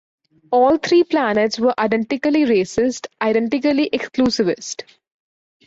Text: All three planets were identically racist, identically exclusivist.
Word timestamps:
All 0.49 0.77
three 0.79 1.03
planets 1.03 1.59
were 1.59 1.75
identically 1.79 2.45
racist, 2.45 3.05
identically 3.21 3.87
exclusivist. 3.93 4.81